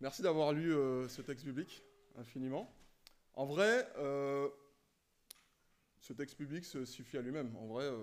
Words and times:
Merci 0.00 0.22
d'avoir 0.22 0.54
lu 0.54 0.74
euh, 0.74 1.08
ce 1.08 1.20
texte 1.20 1.44
biblique 1.44 1.82
infiniment. 2.16 2.74
En 3.34 3.44
vrai, 3.44 3.86
euh, 3.98 4.48
ce 6.00 6.14
texte 6.14 6.38
biblique 6.38 6.64
suffit 6.64 7.18
à 7.18 7.20
lui-même. 7.20 7.54
En 7.56 7.66
vrai, 7.66 7.84
euh, 7.84 8.02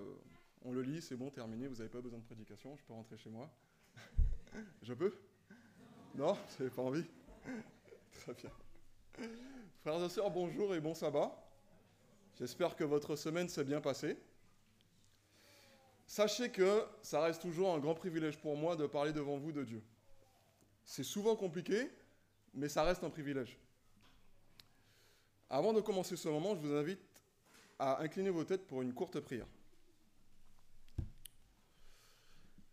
on 0.62 0.72
le 0.72 0.82
lit, 0.82 1.02
c'est 1.02 1.16
bon, 1.16 1.28
terminé, 1.28 1.66
vous 1.66 1.76
n'avez 1.76 1.88
pas 1.88 2.00
besoin 2.00 2.20
de 2.20 2.24
prédication, 2.24 2.76
je 2.76 2.84
peux 2.84 2.92
rentrer 2.92 3.18
chez 3.18 3.30
moi. 3.30 3.50
je 4.82 4.94
peux? 4.94 5.12
Non 6.14 6.34
Vous 6.34 6.64
n'avez 6.64 6.74
pas 6.74 6.82
envie? 6.82 7.04
Très 8.12 8.34
bien. 8.34 8.50
Frères 9.80 10.04
et 10.04 10.08
sœurs, 10.08 10.30
bonjour 10.30 10.76
et 10.76 10.80
bon 10.80 10.94
sabbat. 10.94 11.36
J'espère 12.38 12.76
que 12.76 12.84
votre 12.84 13.16
semaine 13.16 13.48
s'est 13.48 13.64
bien 13.64 13.80
passée. 13.80 14.16
Sachez 16.06 16.52
que 16.52 16.84
ça 17.02 17.20
reste 17.20 17.42
toujours 17.42 17.74
un 17.74 17.80
grand 17.80 17.94
privilège 17.94 18.38
pour 18.38 18.56
moi 18.56 18.76
de 18.76 18.86
parler 18.86 19.12
devant 19.12 19.36
vous 19.36 19.50
de 19.50 19.64
Dieu. 19.64 19.82
C'est 20.88 21.04
souvent 21.04 21.36
compliqué, 21.36 21.90
mais 22.54 22.66
ça 22.70 22.82
reste 22.82 23.04
un 23.04 23.10
privilège. 23.10 23.58
Avant 25.50 25.74
de 25.74 25.82
commencer 25.82 26.16
ce 26.16 26.30
moment, 26.30 26.54
je 26.54 26.66
vous 26.66 26.72
invite 26.72 26.98
à 27.78 28.00
incliner 28.00 28.30
vos 28.30 28.42
têtes 28.42 28.66
pour 28.66 28.80
une 28.80 28.94
courte 28.94 29.20
prière. 29.20 29.46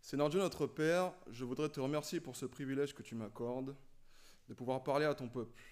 Seigneur 0.00 0.30
Dieu 0.30 0.40
notre 0.40 0.66
Père, 0.66 1.12
je 1.30 1.44
voudrais 1.44 1.68
te 1.68 1.78
remercier 1.78 2.18
pour 2.18 2.36
ce 2.36 2.46
privilège 2.46 2.94
que 2.94 3.02
tu 3.02 3.14
m'accordes 3.14 3.76
de 4.48 4.54
pouvoir 4.54 4.82
parler 4.82 5.04
à 5.04 5.14
ton 5.14 5.28
peuple. 5.28 5.62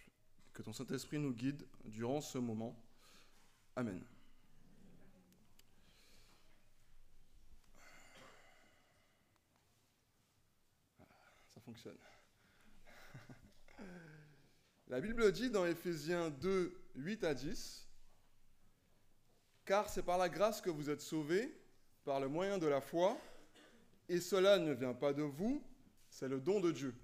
Que 0.53 0.61
ton 0.61 0.75
Saint-Esprit 0.75 1.19
nous 1.19 1.33
guide 1.33 1.67
durant 1.87 2.21
ce 2.21 2.37
moment. 2.37 2.79
Amen. 3.75 4.05
Ça 11.49 11.61
fonctionne. 11.63 11.97
La 14.89 15.01
Bible 15.01 15.33
dit 15.33 15.51
dans 15.51 15.65
Éphésiens 15.65 16.31
2, 16.31 16.77
8 16.97 17.25
à 17.25 17.35
10, 17.35 17.89
Car 19.65 19.89
c'est 19.89 20.03
par 20.03 20.19
la 20.19 20.29
grâce 20.29 20.61
que 20.61 20.69
vous 20.69 20.91
êtes 20.91 21.01
sauvés, 21.01 21.59
par 22.05 22.21
le 22.21 22.29
moyen 22.29 22.59
de 22.59 22.67
la 22.67 22.83
foi, 22.83 23.19
et 24.11 24.21
cela 24.21 24.59
ne 24.59 24.73
vient 24.75 24.93
pas 24.93 25.15
de 25.15 25.23
vous, 25.23 25.63
c'est 26.11 26.29
le 26.29 26.39
don 26.39 26.61
de 26.61 26.71
Dieu. 26.71 26.95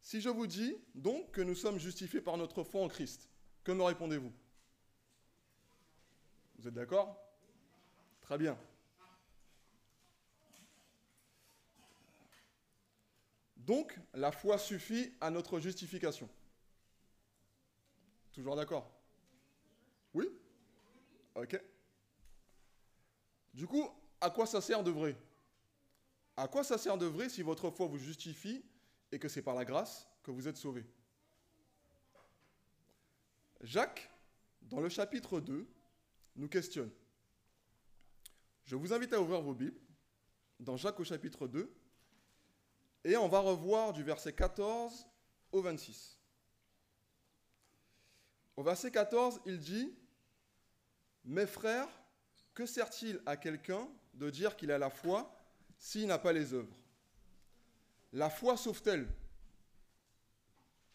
Si 0.00 0.20
je 0.20 0.28
vous 0.28 0.46
dis 0.46 0.76
donc 0.94 1.32
que 1.32 1.40
nous 1.40 1.56
sommes 1.56 1.78
justifiés 1.78 2.20
par 2.20 2.36
notre 2.36 2.62
foi 2.62 2.82
en 2.82 2.88
Christ, 2.88 3.28
que 3.64 3.72
me 3.72 3.82
répondez-vous? 3.82 4.32
Vous 6.58 6.68
êtes 6.68 6.74
d'accord? 6.74 7.18
Très 8.20 8.38
bien. 8.38 8.56
Donc, 13.66 13.96
la 14.14 14.32
foi 14.32 14.58
suffit 14.58 15.12
à 15.20 15.30
notre 15.30 15.60
justification. 15.60 16.28
Toujours 18.32 18.56
d'accord? 18.56 18.90
Oui? 20.14 20.28
Ok. 21.34 21.60
Du 23.54 23.66
coup, 23.66 23.88
à 24.20 24.30
quoi 24.30 24.46
ça 24.46 24.60
sert 24.60 24.82
de 24.82 24.90
vrai? 24.90 25.16
À 26.36 26.48
quoi 26.48 26.64
ça 26.64 26.76
sert 26.76 26.98
de 26.98 27.06
vrai 27.06 27.28
si 27.28 27.42
votre 27.42 27.70
foi 27.70 27.86
vous 27.86 27.98
justifie 27.98 28.64
et 29.12 29.18
que 29.18 29.28
c'est 29.28 29.42
par 29.42 29.54
la 29.54 29.64
grâce 29.64 30.08
que 30.24 30.32
vous 30.32 30.48
êtes 30.48 30.56
sauvés? 30.56 30.86
Jacques, 33.60 34.10
dans 34.62 34.80
le 34.80 34.88
chapitre 34.88 35.38
2, 35.38 35.68
nous 36.34 36.48
questionne. 36.48 36.90
Je 38.64 38.74
vous 38.74 38.92
invite 38.92 39.12
à 39.12 39.20
ouvrir 39.20 39.40
vos 39.40 39.54
Bibles 39.54 39.78
dans 40.58 40.76
Jacques 40.76 40.98
au 40.98 41.04
chapitre 41.04 41.46
2 41.46 41.72
et 43.04 43.16
on 43.16 43.28
va 43.28 43.40
revoir 43.40 43.92
du 43.92 44.02
verset 44.02 44.32
14 44.32 45.06
au 45.50 45.60
26. 45.60 46.18
Au 48.56 48.62
verset 48.62 48.90
14, 48.90 49.40
il 49.46 49.58
dit, 49.58 49.92
Mes 51.24 51.46
frères, 51.46 51.88
que 52.54 52.66
sert-il 52.66 53.20
à 53.26 53.36
quelqu'un 53.36 53.88
de 54.14 54.30
dire 54.30 54.56
qu'il 54.56 54.70
a 54.70 54.78
la 54.78 54.90
foi 54.90 55.34
s'il 55.78 56.06
n'a 56.06 56.18
pas 56.18 56.32
les 56.32 56.52
œuvres? 56.52 56.76
La 58.12 58.30
foi 58.30 58.56
sauve-t-elle? 58.56 59.08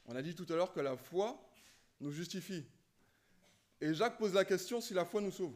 On 0.06 0.16
a 0.16 0.22
dit 0.22 0.36
tout 0.36 0.46
à 0.50 0.56
l'heure 0.56 0.72
que 0.72 0.80
la 0.80 0.96
foi 0.96 1.38
nous 2.00 2.12
justifie. 2.12 2.64
Et 3.82 3.94
Jacques 3.94 4.18
pose 4.18 4.34
la 4.34 4.46
question 4.46 4.80
si 4.80 4.94
la 4.94 5.04
foi 5.04 5.20
nous 5.22 5.32
sauve. 5.32 5.56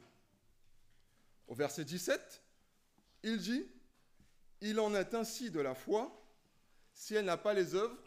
Au 1.47 1.53
verset 1.53 1.85
17, 1.85 2.41
il 3.23 3.37
dit, 3.37 3.65
Il 4.59 4.79
en 4.79 4.93
est 4.95 5.13
ainsi 5.13 5.49
de 5.51 5.59
la 5.59 5.75
foi 5.75 6.20
si 6.93 7.15
elle 7.15 7.25
n'a 7.25 7.37
pas 7.37 7.53
les 7.53 7.75
œuvres, 7.75 7.97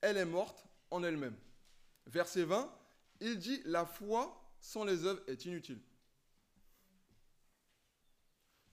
elle 0.00 0.16
est 0.16 0.24
morte 0.24 0.64
en 0.90 1.02
elle-même. 1.02 1.36
Verset 2.06 2.44
20, 2.44 2.72
il 3.20 3.38
dit, 3.38 3.62
la 3.64 3.84
foi 3.84 4.40
sans 4.60 4.84
les 4.84 5.04
œuvres 5.04 5.22
est 5.26 5.44
inutile. 5.44 5.80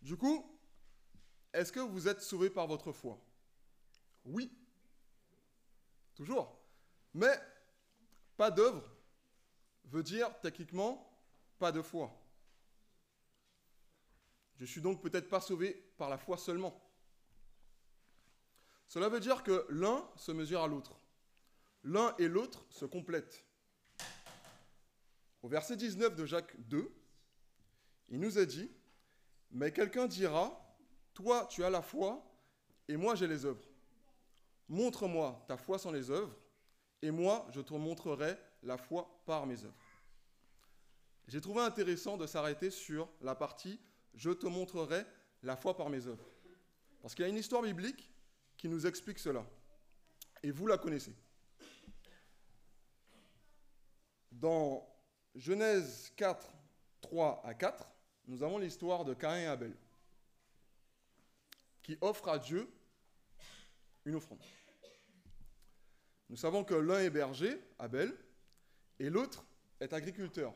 Du 0.02 0.16
coup, 0.16 0.46
est-ce 1.54 1.72
que 1.72 1.80
vous 1.80 2.08
êtes 2.08 2.22
sauvé 2.22 2.50
par 2.50 2.68
votre 2.68 2.92
foi? 2.92 3.20
Oui. 4.26 4.52
Toujours. 6.16 6.58
Mais 7.14 7.40
pas 8.36 8.52
d'œuvre 8.52 8.90
veut 9.86 10.04
dire 10.04 10.30
techniquement 10.40 11.18
pas 11.58 11.72
de 11.72 11.82
foi. 11.82 12.12
Je 14.56 14.66
suis 14.66 14.82
donc 14.82 15.02
peut-être 15.02 15.30
pas 15.30 15.42
sauvé 15.42 15.74
par 15.98 16.10
la 16.10 16.18
foi 16.18 16.38
seulement. 16.38 16.87
Cela 18.88 19.10
veut 19.10 19.20
dire 19.20 19.44
que 19.44 19.66
l'un 19.70 20.08
se 20.16 20.32
mesure 20.32 20.62
à 20.62 20.68
l'autre. 20.68 21.00
L'un 21.84 22.16
et 22.18 22.28
l'autre 22.28 22.66
se 22.70 22.86
complètent. 22.86 23.44
Au 25.42 25.48
verset 25.48 25.76
19 25.76 26.16
de 26.16 26.26
Jacques 26.26 26.56
2, 26.68 26.92
il 28.10 28.20
nous 28.20 28.38
a 28.38 28.46
dit, 28.46 28.72
mais 29.52 29.72
quelqu'un 29.72 30.08
dira, 30.08 30.60
toi 31.14 31.48
tu 31.50 31.64
as 31.64 31.70
la 31.70 31.82
foi 31.82 32.24
et 32.88 32.98
moi 32.98 33.16
j'ai 33.16 33.28
les 33.28 33.46
œuvres. 33.46 33.64
Montre-moi 34.70 35.46
ta 35.48 35.58
foi 35.58 35.80
sans 35.80 35.92
les 35.92 36.10
œuvres 36.10 36.36
et 37.02 37.12
moi 37.12 37.48
je 37.52 37.62
te 37.62 37.74
montrerai 37.74 38.38
la 38.64 38.78
foi 38.78 39.22
par 39.26 39.46
mes 39.46 39.64
œuvres. 39.64 39.86
J'ai 41.28 41.42
trouvé 41.42 41.62
intéressant 41.62 42.18
de 42.18 42.26
s'arrêter 42.26 42.70
sur 42.70 43.10
la 43.22 43.36
partie 43.36 43.80
je 44.18 44.32
te 44.32 44.48
montrerai 44.48 45.06
la 45.44 45.56
foi 45.56 45.78
par 45.78 45.90
mes 45.90 46.08
œuvres. 46.08 46.26
Parce 47.02 47.16
qu'il 47.16 47.24
y 47.24 47.28
a 47.28 47.30
une 47.30 47.38
histoire 47.38 47.62
biblique 47.62 48.12
qui 48.58 48.68
nous 48.68 48.86
explique 48.86 49.20
cela. 49.20 49.46
Et 50.44 50.52
vous 50.52 50.68
la 50.68 50.78
connaissez. 50.78 51.16
Dans 54.32 54.88
Genèse 55.36 56.12
4, 56.16 56.52
3 57.02 57.42
à 57.46 57.54
4, 57.54 57.94
nous 58.28 58.44
avons 58.44 58.58
l'histoire 58.58 59.06
de 59.06 59.14
Caïn 59.14 59.44
et 59.44 59.46
Abel, 59.46 59.76
qui 61.82 61.98
offrent 62.02 62.30
à 62.30 62.40
Dieu 62.40 62.70
une 64.06 64.16
offrande. 64.16 64.42
Nous 66.30 66.36
savons 66.36 66.64
que 66.64 66.74
l'un 66.74 67.00
est 67.00 67.10
berger, 67.10 67.60
Abel, 67.80 68.14
et 69.00 69.10
l'autre 69.10 69.46
est 69.80 69.94
agriculteur. 69.94 70.54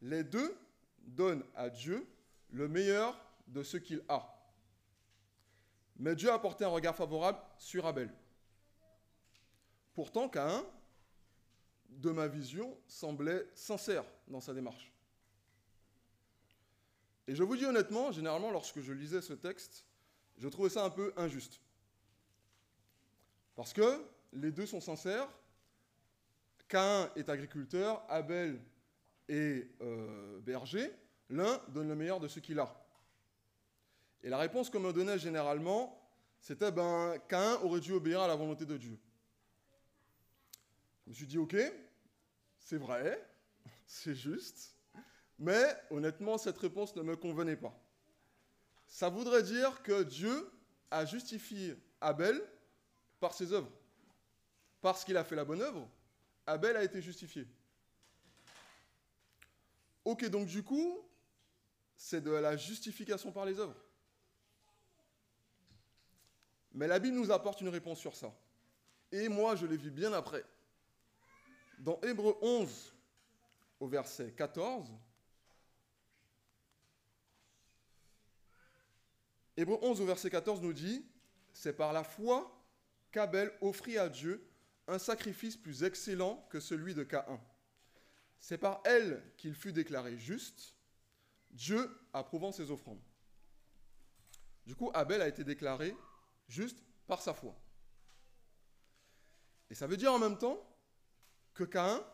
Les 0.00 0.24
deux 0.24 0.56
donnent 0.98 1.44
à 1.54 1.68
Dieu 1.68 2.06
le 2.50 2.68
meilleur 2.68 3.18
de 3.46 3.62
ce 3.62 3.76
qu'il 3.76 4.02
a. 4.08 4.41
Mais 6.02 6.16
Dieu 6.16 6.32
a 6.32 6.38
porté 6.40 6.64
un 6.64 6.68
regard 6.68 6.96
favorable 6.96 7.38
sur 7.58 7.86
Abel. 7.86 8.12
Pourtant, 9.94 10.28
Caïn, 10.28 10.66
de 11.90 12.10
ma 12.10 12.26
vision, 12.26 12.76
semblait 12.88 13.46
sincère 13.54 14.04
dans 14.26 14.40
sa 14.40 14.52
démarche. 14.52 14.92
Et 17.28 17.36
je 17.36 17.44
vous 17.44 17.56
dis 17.56 17.64
honnêtement, 17.64 18.10
généralement, 18.10 18.50
lorsque 18.50 18.80
je 18.80 18.92
lisais 18.92 19.22
ce 19.22 19.32
texte, 19.32 19.86
je 20.38 20.48
trouvais 20.48 20.70
ça 20.70 20.84
un 20.84 20.90
peu 20.90 21.12
injuste. 21.16 21.60
Parce 23.54 23.72
que 23.72 24.04
les 24.32 24.50
deux 24.50 24.66
sont 24.66 24.80
sincères. 24.80 25.28
Caïn 26.66 27.12
est 27.14 27.28
agriculteur, 27.28 28.04
Abel 28.08 28.60
est 29.28 29.68
euh, 29.80 30.40
berger. 30.40 30.90
L'un 31.30 31.60
donne 31.68 31.86
le 31.86 31.94
meilleur 31.94 32.18
de 32.18 32.26
ce 32.26 32.40
qu'il 32.40 32.58
a. 32.58 32.81
Et 34.22 34.28
la 34.28 34.38
réponse 34.38 34.70
qu'on 34.70 34.80
me 34.80 34.92
donnait 34.92 35.18
généralement, 35.18 35.98
c'était 36.40 36.70
ben, 36.70 37.18
Cain 37.28 37.58
aurait 37.62 37.80
dû 37.80 37.92
obéir 37.92 38.20
à 38.20 38.28
la 38.28 38.36
volonté 38.36 38.64
de 38.64 38.76
Dieu. 38.76 38.98
Je 41.04 41.10
me 41.10 41.14
suis 41.14 41.26
dit, 41.26 41.38
ok, 41.38 41.56
c'est 42.58 42.76
vrai, 42.76 43.24
c'est 43.86 44.14
juste, 44.14 44.76
mais 45.38 45.76
honnêtement, 45.90 46.38
cette 46.38 46.58
réponse 46.58 46.94
ne 46.94 47.02
me 47.02 47.16
convenait 47.16 47.56
pas. 47.56 47.76
Ça 48.86 49.08
voudrait 49.08 49.42
dire 49.42 49.82
que 49.82 50.02
Dieu 50.02 50.50
a 50.90 51.04
justifié 51.04 51.76
Abel 52.00 52.40
par 53.18 53.34
ses 53.34 53.52
œuvres. 53.52 53.70
Parce 54.80 55.04
qu'il 55.04 55.16
a 55.16 55.24
fait 55.24 55.36
la 55.36 55.44
bonne 55.44 55.62
œuvre, 55.62 55.88
Abel 56.46 56.76
a 56.76 56.84
été 56.84 57.00
justifié. 57.00 57.46
Ok, 60.04 60.24
donc 60.26 60.46
du 60.46 60.62
coup, 60.62 61.00
c'est 61.96 62.20
de 62.20 62.30
la 62.30 62.56
justification 62.56 63.30
par 63.30 63.46
les 63.46 63.58
œuvres. 63.60 63.76
Mais 66.74 66.86
la 66.86 66.98
Bible 66.98 67.16
nous 67.16 67.30
apporte 67.30 67.60
une 67.60 67.68
réponse 67.68 67.98
sur 67.98 68.16
ça. 68.16 68.34
Et 69.10 69.28
moi, 69.28 69.56
je 69.56 69.66
l'ai 69.66 69.76
vu 69.76 69.90
bien 69.90 70.12
après. 70.12 70.44
Dans 71.78 72.00
Hébreu 72.00 72.36
11, 72.40 72.94
au 73.80 73.88
verset 73.88 74.32
14, 74.32 74.88
Hébreu 79.56 79.78
11 79.82 80.00
au 80.00 80.06
verset 80.06 80.30
14 80.30 80.62
nous 80.62 80.72
dit, 80.72 81.04
c'est 81.52 81.74
par 81.74 81.92
la 81.92 82.04
foi 82.04 82.50
qu'Abel 83.10 83.52
offrit 83.60 83.98
à 83.98 84.08
Dieu 84.08 84.48
un 84.88 84.98
sacrifice 84.98 85.56
plus 85.56 85.84
excellent 85.84 86.46
que 86.50 86.58
celui 86.58 86.94
de 86.94 87.04
Caïn. 87.04 87.38
C'est 88.38 88.58
par 88.58 88.80
elle 88.84 89.22
qu'il 89.36 89.54
fut 89.54 89.72
déclaré 89.72 90.16
juste, 90.16 90.74
Dieu 91.50 91.90
approuvant 92.12 92.50
ses 92.50 92.70
offrandes. 92.70 93.02
Du 94.66 94.74
coup, 94.74 94.90
Abel 94.94 95.20
a 95.20 95.28
été 95.28 95.44
déclaré 95.44 95.94
juste 96.52 96.78
par 97.06 97.22
sa 97.22 97.32
foi. 97.32 97.56
Et 99.70 99.74
ça 99.74 99.86
veut 99.86 99.96
dire 99.96 100.12
en 100.12 100.18
même 100.18 100.36
temps 100.36 100.62
que 101.54 101.64
Caïn 101.64 102.04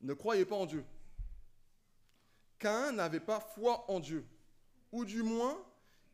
ne 0.00 0.14
croyait 0.14 0.46
pas 0.46 0.56
en 0.56 0.66
Dieu. 0.66 0.84
Caïn 2.58 2.92
n'avait 2.92 3.20
pas 3.20 3.40
foi 3.40 3.90
en 3.90 4.00
Dieu. 4.00 4.26
Ou 4.92 5.04
du 5.04 5.22
moins, 5.22 5.62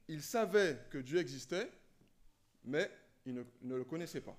il 0.08 0.23
savait 0.23 0.76
que 0.91 0.99
Dieu 0.99 1.19
existait, 1.19 1.70
mais 2.64 2.91
il 3.26 3.35
ne, 3.62 3.76
le 3.76 3.85
connaissait 3.85 4.20
pas. 4.20 4.37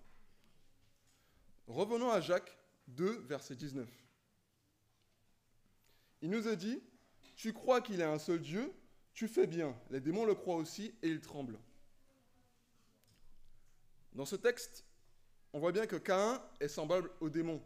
Revenons 1.68 2.12
à 2.12 2.20
Jacques 2.20 2.58
2, 2.88 3.22
verset 3.22 3.56
19. 3.56 3.88
Il 6.24 6.30
nous 6.30 6.48
a 6.48 6.56
dit, 6.56 6.84
tu 7.38 7.54
crois 7.54 7.80
qu'il 7.80 7.98
y 7.98 8.04
a 8.04 8.12
un 8.12 8.20
seul 8.20 8.42
Dieu, 8.42 8.74
tu 9.14 9.30
fais 9.30 9.48
bien, 9.48 9.78
les 9.90 10.02
démons 10.02 10.26
le 10.26 10.36
croient 10.36 10.58
aussi 10.58 10.94
et 11.02 11.10
ils 11.10 11.22
tremblent. 11.22 11.60
Dans 14.14 14.26
ce 14.26 14.36
texte, 14.36 14.86
on 15.54 15.60
voit 15.60 15.72
bien 15.72 15.86
que 15.86 15.96
Caïn 15.96 16.42
est 16.60 16.68
semblable 16.68 17.12
aux 17.20 17.30
démons. 17.30 17.62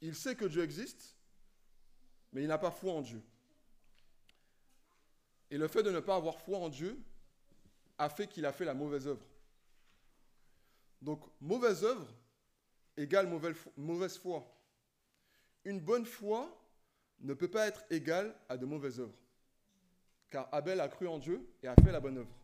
Il 0.00 0.14
sait 0.14 0.36
que 0.36 0.44
Dieu 0.44 0.62
existe, 0.62 1.16
mais 2.32 2.42
il 2.42 2.48
n'a 2.48 2.58
pas 2.58 2.70
foi 2.70 2.92
en 2.92 3.00
Dieu. 3.00 3.22
Et 5.50 5.58
le 5.58 5.68
fait 5.68 5.82
de 5.82 5.90
ne 5.90 6.00
pas 6.00 6.16
avoir 6.16 6.40
foi 6.40 6.58
en 6.58 6.68
Dieu 6.68 6.98
a 7.98 8.08
fait 8.08 8.26
qu'il 8.26 8.44
a 8.44 8.52
fait 8.52 8.64
la 8.64 8.74
mauvaise 8.74 9.06
œuvre. 9.06 9.24
Donc, 11.00 11.20
mauvaise 11.40 11.84
œuvre 11.84 12.06
égale 12.96 13.28
mauvaise 13.76 14.18
foi. 14.18 14.46
Une 15.64 15.80
bonne 15.80 16.06
foi 16.06 16.50
ne 17.20 17.34
peut 17.34 17.50
pas 17.50 17.66
être 17.66 17.84
égale 17.90 18.34
à 18.48 18.56
de 18.56 18.66
mauvaises 18.66 19.00
œuvres. 19.00 19.18
Car 20.30 20.48
Abel 20.52 20.80
a 20.80 20.88
cru 20.88 21.06
en 21.06 21.18
Dieu 21.18 21.46
et 21.62 21.68
a 21.68 21.74
fait 21.76 21.92
la 21.92 22.00
bonne 22.00 22.18
œuvre. 22.18 22.43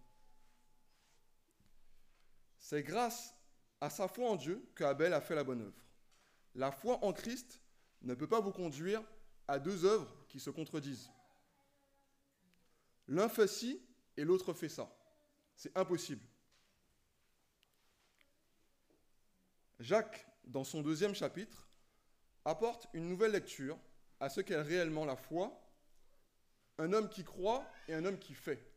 C'est 2.71 2.85
grâce 2.85 3.35
à 3.81 3.91
sa 3.91 4.07
foi 4.07 4.31
en 4.31 4.37
Dieu 4.37 4.65
que 4.77 4.85
Abel 4.85 5.13
a 5.13 5.21
fait 5.21 5.35
la 5.35 5.43
bonne 5.43 5.61
œuvre. 5.61 5.85
La 6.55 6.71
foi 6.71 7.05
en 7.05 7.13
Christ 7.13 7.61
ne 8.03 8.15
peut 8.15 8.29
pas 8.29 8.39
vous 8.39 8.53
conduire 8.53 9.03
à 9.49 9.59
deux 9.59 9.85
œuvres 9.85 10.25
qui 10.29 10.39
se 10.39 10.51
contredisent. 10.51 11.11
L'un 13.09 13.29
fait 13.29 13.49
ci 13.49 13.85
et 14.17 14.23
l'autre 14.23 14.53
fait 14.53 14.69
ça. 14.69 14.89
C'est 15.57 15.77
impossible. 15.77 16.25
Jacques, 19.81 20.25
dans 20.45 20.63
son 20.63 20.81
deuxième 20.81 21.17
chapitre, 21.17 21.69
apporte 22.45 22.87
une 22.93 23.09
nouvelle 23.09 23.33
lecture 23.33 23.81
à 24.21 24.29
ce 24.29 24.41
qu'est 24.43 24.63
réellement 24.63 25.05
la 25.05 25.17
foi, 25.17 25.61
un 26.79 26.93
homme 26.93 27.09
qui 27.09 27.25
croit 27.25 27.67
et 27.89 27.95
un 27.95 28.05
homme 28.05 28.21
qui 28.21 28.35
fait. 28.35 28.70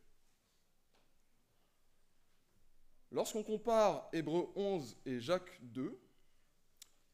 Lorsqu'on 3.13 3.43
compare 3.43 4.09
Hébreu 4.11 4.51
11 4.55 4.97
et 5.05 5.19
Jacques 5.19 5.59
2, 5.61 5.95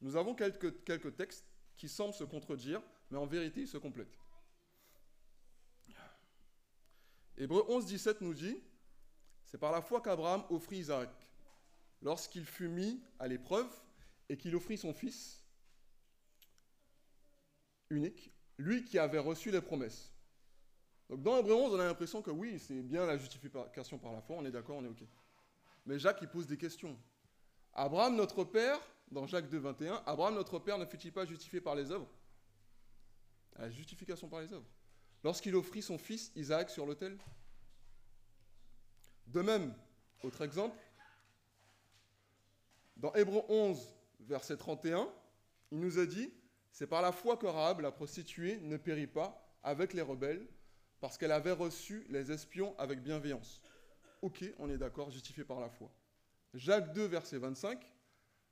nous 0.00 0.16
avons 0.16 0.34
quelques, 0.34 1.14
textes 1.14 1.46
qui 1.76 1.90
semblent 1.90 2.14
se 2.14 2.24
contredire, 2.24 2.80
mais 3.10 3.18
en 3.18 3.26
vérité 3.26 3.60
ils 3.60 3.68
se 3.68 3.76
complètent. 3.76 4.18
Hébreu 7.36 7.64
11, 7.68 7.84
17 7.84 8.22
nous 8.22 8.32
dit, 8.32 8.62
c'est 9.44 9.58
par 9.58 9.72
la 9.72 9.82
foi 9.82 10.00
qu'Abraham 10.00 10.42
offrit 10.48 10.78
Isaac, 10.78 11.10
lorsqu'il 12.00 12.46
fut 12.46 12.68
mis 12.68 13.02
à 13.18 13.28
l'épreuve 13.28 13.70
et 14.30 14.38
qu'il 14.38 14.56
offrit 14.56 14.78
son 14.78 14.94
fils 14.94 15.44
unique, 17.90 18.32
lui 18.56 18.84
qui 18.84 18.98
avait 18.98 19.18
reçu 19.18 19.50
les 19.50 19.60
promesses. 19.60 20.14
Donc 21.10 21.22
dans 21.22 21.36
Hébreu 21.36 21.52
11, 21.52 21.74
on 21.74 21.80
a 21.80 21.84
l'impression 21.84 22.22
que 22.22 22.30
oui, 22.30 22.58
c'est 22.58 22.80
bien 22.80 23.04
la 23.04 23.18
justification 23.18 23.98
par 23.98 24.12
la 24.12 24.22
foi, 24.22 24.36
on 24.36 24.46
est 24.46 24.50
d'accord, 24.50 24.78
on 24.78 24.84
est 24.84 24.88
OK. 24.88 25.04
Mais 25.90 25.98
Jacques, 25.98 26.22
il 26.22 26.28
pose 26.28 26.46
des 26.46 26.56
questions. 26.56 26.96
Abraham, 27.74 28.14
notre 28.14 28.44
père, 28.44 28.78
dans 29.10 29.26
Jacques 29.26 29.48
2, 29.48 29.58
21, 29.58 30.00
Abraham, 30.06 30.36
notre 30.36 30.60
père, 30.60 30.78
ne 30.78 30.84
fut-il 30.84 31.12
pas 31.12 31.26
justifié 31.26 31.60
par 31.60 31.74
les 31.74 31.90
œuvres? 31.90 32.06
La 33.56 33.68
justification 33.70 34.28
par 34.28 34.40
les 34.40 34.52
œuvres. 34.52 34.68
Lorsqu'il 35.24 35.56
offrit 35.56 35.82
son 35.82 35.98
fils 35.98 36.30
Isaac 36.36 36.70
sur 36.70 36.86
l'autel 36.86 37.18
De 39.26 39.40
même, 39.40 39.74
autre 40.22 40.42
exemple, 40.42 40.78
dans 42.96 43.12
Hébreu 43.14 43.42
11, 43.48 43.92
verset 44.20 44.58
31, 44.58 45.08
il 45.72 45.80
nous 45.80 45.98
a 45.98 46.06
dit 46.06 46.32
C'est 46.70 46.86
par 46.86 47.02
la 47.02 47.10
foi 47.10 47.36
que 47.36 47.46
Rahab, 47.46 47.80
la 47.80 47.90
prostituée, 47.90 48.60
ne 48.60 48.76
périt 48.76 49.08
pas 49.08 49.44
avec 49.64 49.92
les 49.92 50.02
rebelles, 50.02 50.46
parce 51.00 51.18
qu'elle 51.18 51.32
avait 51.32 51.50
reçu 51.50 52.06
les 52.10 52.30
espions 52.30 52.78
avec 52.78 53.02
bienveillance. 53.02 53.60
Ok, 54.22 54.44
on 54.58 54.68
est 54.68 54.76
d'accord, 54.76 55.10
justifié 55.10 55.44
par 55.44 55.60
la 55.60 55.70
foi. 55.70 55.90
Jacques 56.54 56.92
2, 56.92 57.06
verset 57.06 57.38
25, 57.38 57.80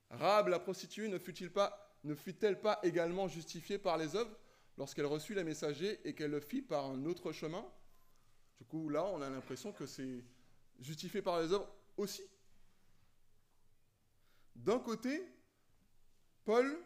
Rahab 0.09 0.47
la 0.47 0.59
prostituée 0.59 1.07
ne 1.07 1.19
fut-elle 1.19 2.59
pas 2.59 2.79
également 2.83 3.27
justifiée 3.27 3.77
par 3.77 3.97
les 3.97 4.15
œuvres 4.15 4.35
lorsqu'elle 4.77 5.05
reçut 5.05 5.35
les 5.35 5.43
messagers 5.43 5.99
et 6.07 6.15
qu'elle 6.15 6.31
le 6.31 6.39
fit 6.39 6.61
par 6.61 6.85
un 6.85 7.05
autre 7.05 7.31
chemin? 7.31 7.63
Du 8.59 8.65
coup, 8.65 8.89
là, 8.89 9.05
on 9.05 9.21
a 9.21 9.29
l'impression 9.29 9.71
que 9.71 9.85
c'est 9.85 10.23
justifié 10.79 11.21
par 11.21 11.39
les 11.39 11.53
œuvres 11.53 11.69
aussi. 11.97 12.23
D'un 14.55 14.79
côté, 14.79 15.23
Paul 16.45 16.79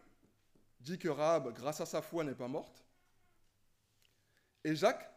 dit 0.82 1.00
que 1.00 1.08
Rahab, 1.08 1.54
grâce 1.54 1.80
à 1.80 1.86
sa 1.86 2.02
foi, 2.02 2.24
n'est 2.24 2.36
pas 2.36 2.48
morte. 2.50 2.84
Et 4.64 4.76
Jacques 4.76 5.10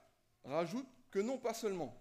rajoute 0.44 0.86
que 1.10 1.18
non, 1.18 1.38
pas 1.38 1.54
seulement. 1.54 2.00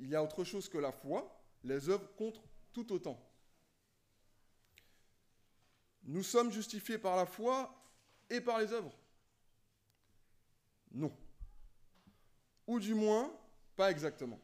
Il 0.00 0.08
y 0.08 0.16
a 0.16 0.22
autre 0.22 0.44
chose 0.44 0.68
que 0.68 0.78
la 0.78 0.92
foi, 0.92 1.40
les 1.62 1.90
œuvres 1.90 2.10
comptent 2.16 2.42
tout 2.72 2.90
autant. 2.92 3.22
Nous 6.04 6.22
sommes 6.22 6.50
justifiés 6.50 6.96
par 6.96 7.16
la 7.16 7.26
foi 7.26 7.72
et 8.30 8.40
par 8.40 8.58
les 8.58 8.72
œuvres 8.72 8.96
Non. 10.90 11.14
Ou 12.66 12.80
du 12.80 12.94
moins, 12.94 13.30
pas 13.76 13.90
exactement. 13.90 14.40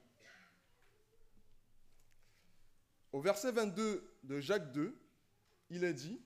Au 3.10 3.20
verset 3.20 3.50
22 3.50 4.18
de 4.24 4.40
Jacques 4.40 4.72
2, 4.72 4.94
il 5.70 5.84
est 5.84 5.94
dit, 5.94 6.20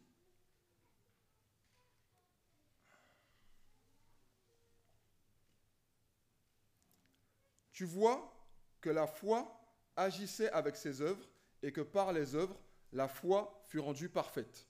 Tu 7.73 7.87
vois 7.87 8.40
que 8.81 8.91
la 8.91 9.07
foi 9.07 9.61
agissait 9.97 10.51
avec 10.51 10.77
ses 10.77 11.01
œuvres 11.01 11.27
et 11.63 11.73
que 11.73 11.81
par 11.81 12.13
les 12.13 12.35
œuvres, 12.35 12.57
la 12.93 13.09
foi 13.09 13.63
fut 13.67 13.79
rendue 13.79 14.09
parfaite. 14.09 14.67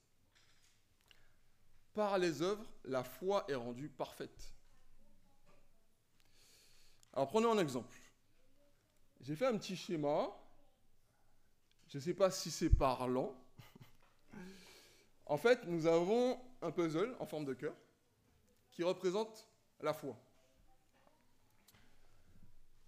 Par 1.95 2.19
les 2.19 2.43
œuvres, 2.43 2.65
la 2.85 3.03
foi 3.03 3.45
est 3.49 3.55
rendue 3.55 3.89
parfaite. 3.89 4.53
Alors 7.13 7.29
prenons 7.29 7.53
un 7.53 7.59
exemple. 7.59 7.97
J'ai 9.21 9.37
fait 9.37 9.47
un 9.47 9.59
petit 9.59 9.77
schéma. 9.77 10.29
Je 11.89 11.99
ne 11.99 12.03
sais 12.03 12.15
pas 12.15 12.31
si 12.31 12.51
c'est 12.51 12.71
parlant. 12.71 13.35
en 15.27 15.37
fait, 15.37 15.65
nous 15.67 15.87
avons 15.87 16.41
un 16.63 16.71
puzzle 16.71 17.17
en 17.19 17.27
forme 17.27 17.45
de 17.45 17.55
cœur 17.55 17.75
qui 18.71 18.85
représente 18.85 19.49
la 19.81 19.93
foi. 19.93 20.17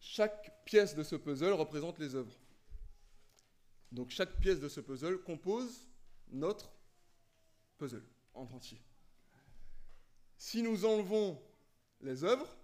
Chaque 0.05 0.65
pièce 0.65 0.97
de 0.97 1.05
ce 1.05 1.15
puzzle 1.15 1.53
représente 1.53 2.01
les 2.01 2.17
œuvres. 2.17 2.37
Donc 3.93 4.11
chaque 4.11 4.37
pièce 4.41 4.59
de 4.59 4.69
ce 4.69 4.81
puzzle 4.81 5.23
compose 5.23 5.89
notre 6.29 6.73
puzzle 7.79 8.05
en 8.35 8.43
entier. 8.43 8.83
Si 10.37 10.61
nous 10.61 10.85
enlevons 10.85 11.41
les 12.01 12.25
œuvres, 12.25 12.57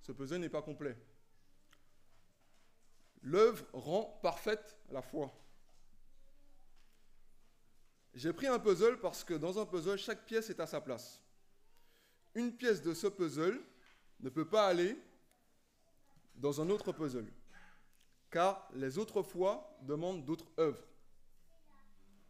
ce 0.00 0.10
puzzle 0.10 0.38
n'est 0.38 0.48
pas 0.48 0.62
complet. 0.62 0.96
L'œuvre 3.22 3.64
rend 3.72 4.18
parfaite 4.20 4.76
la 4.90 5.00
foi. 5.00 5.32
J'ai 8.14 8.32
pris 8.32 8.48
un 8.48 8.58
puzzle 8.58 8.98
parce 8.98 9.22
que 9.22 9.34
dans 9.34 9.60
un 9.60 9.64
puzzle, 9.64 9.96
chaque 9.96 10.26
pièce 10.26 10.50
est 10.50 10.58
à 10.58 10.66
sa 10.66 10.80
place. 10.80 11.22
Une 12.34 12.52
pièce 12.56 12.82
de 12.82 12.94
ce 12.94 13.06
puzzle 13.06 13.62
ne 14.18 14.28
peut 14.28 14.48
pas 14.48 14.66
aller 14.66 14.98
dans 16.34 16.60
un 16.60 16.70
autre 16.70 16.92
puzzle. 16.92 17.30
car 18.30 18.68
les 18.74 18.98
autres 18.98 19.22
foi 19.22 19.78
demandent 19.82 20.24
d'autres 20.24 20.50
œuvres. 20.58 20.84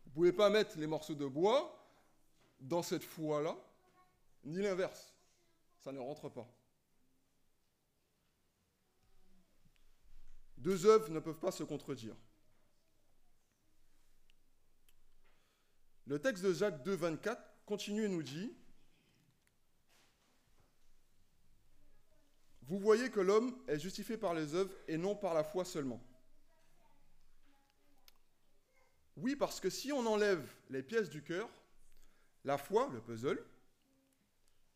Vous 0.04 0.10
ne 0.10 0.14
pouvez 0.14 0.32
pas 0.32 0.50
mettre 0.50 0.78
les 0.78 0.86
morceaux 0.86 1.14
de 1.14 1.26
bois 1.26 1.84
dans 2.60 2.82
cette 2.82 3.04
foi-là, 3.04 3.56
ni 4.44 4.58
l'inverse. 4.58 5.14
Ça 5.80 5.92
ne 5.92 5.98
rentre 5.98 6.28
pas. 6.28 6.46
Deux 10.58 10.86
œuvres 10.86 11.10
ne 11.10 11.20
peuvent 11.20 11.40
pas 11.40 11.50
se 11.50 11.62
contredire. 11.62 12.14
Le 16.06 16.18
texte 16.18 16.44
de 16.44 16.52
Jacques 16.52 16.82
2, 16.82 16.94
24 16.94 17.42
continue 17.64 18.04
et 18.04 18.08
nous 18.08 18.22
dit 18.22 18.54
Vous 22.66 22.78
voyez 22.78 23.10
que 23.10 23.20
l'homme 23.20 23.54
est 23.66 23.78
justifié 23.78 24.16
par 24.16 24.34
les 24.34 24.54
œuvres 24.54 24.74
et 24.88 24.96
non 24.96 25.14
par 25.14 25.34
la 25.34 25.44
foi 25.44 25.64
seulement. 25.64 26.00
Oui, 29.16 29.36
parce 29.36 29.60
que 29.60 29.70
si 29.70 29.92
on 29.92 30.06
enlève 30.06 30.44
les 30.70 30.82
pièces 30.82 31.10
du 31.10 31.22
cœur, 31.22 31.48
la 32.44 32.58
foi, 32.58 32.90
le 32.92 33.00
puzzle, 33.00 33.44